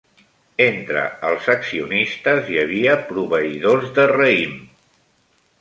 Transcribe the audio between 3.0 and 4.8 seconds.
proveïdors de raïm.